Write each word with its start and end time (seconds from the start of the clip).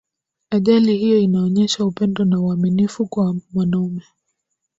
ajali 0.49 0.97
hiyo 0.97 1.19
inaonyesha 1.19 1.85
upendo 1.85 2.25
na 2.25 2.39
uaminifu 2.39 3.05
kwa 3.07 3.35
mwanaume 3.53 4.03